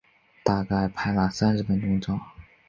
[0.43, 2.19] 大概拍了三十分钟照